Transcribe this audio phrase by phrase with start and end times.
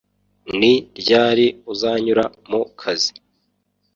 [0.59, 3.11] ni ryari uzanyura mu kazi